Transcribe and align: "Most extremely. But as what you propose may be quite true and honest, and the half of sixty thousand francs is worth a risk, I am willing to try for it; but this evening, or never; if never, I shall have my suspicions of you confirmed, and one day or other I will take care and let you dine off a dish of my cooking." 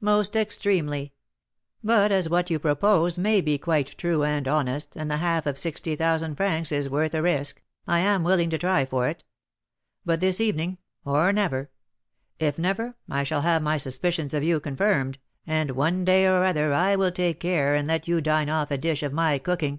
"Most 0.00 0.34
extremely. 0.34 1.12
But 1.84 2.10
as 2.10 2.28
what 2.28 2.50
you 2.50 2.58
propose 2.58 3.16
may 3.16 3.40
be 3.40 3.58
quite 3.58 3.96
true 3.96 4.24
and 4.24 4.48
honest, 4.48 4.96
and 4.96 5.08
the 5.08 5.18
half 5.18 5.46
of 5.46 5.56
sixty 5.56 5.94
thousand 5.94 6.34
francs 6.34 6.72
is 6.72 6.90
worth 6.90 7.14
a 7.14 7.22
risk, 7.22 7.62
I 7.86 8.00
am 8.00 8.24
willing 8.24 8.50
to 8.50 8.58
try 8.58 8.84
for 8.84 9.08
it; 9.08 9.22
but 10.04 10.18
this 10.18 10.40
evening, 10.40 10.78
or 11.04 11.32
never; 11.32 11.70
if 12.40 12.58
never, 12.58 12.96
I 13.08 13.22
shall 13.22 13.42
have 13.42 13.62
my 13.62 13.76
suspicions 13.76 14.34
of 14.34 14.42
you 14.42 14.58
confirmed, 14.58 15.18
and 15.46 15.70
one 15.70 16.04
day 16.04 16.26
or 16.26 16.44
other 16.44 16.72
I 16.74 16.96
will 16.96 17.12
take 17.12 17.38
care 17.38 17.76
and 17.76 17.86
let 17.86 18.08
you 18.08 18.20
dine 18.20 18.50
off 18.50 18.72
a 18.72 18.78
dish 18.78 19.04
of 19.04 19.12
my 19.12 19.38
cooking." 19.38 19.78